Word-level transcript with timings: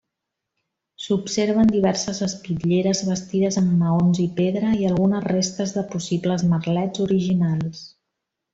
S'observen 1.07 1.67
diverses 1.73 2.21
espitlleres 2.27 3.03
bastides 3.11 3.59
amb 3.63 3.75
maons 3.83 4.23
i 4.25 4.27
pedra, 4.41 4.73
i 4.81 4.89
algunes 4.93 5.29
restes 5.29 5.75
de 5.77 5.85
possibles 5.95 6.47
merlets 6.57 7.05
originals. 7.09 7.87